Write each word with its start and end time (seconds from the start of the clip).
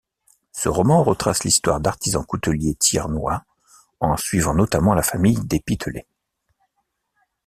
Ce 0.51 0.67
roman 0.67 1.03
retrace 1.03 1.43
l'histoire 1.43 1.79
d'artisans-couteliers 1.79 2.73
thiernois 2.73 3.45
en 3.99 4.17
suivant 4.17 4.55
notamment 4.55 4.95
la 4.95 5.03
famille 5.03 5.37
des 5.45 5.59
Pitelet. 5.59 6.07